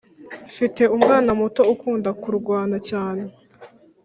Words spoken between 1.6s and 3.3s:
ukunda kurwana cyane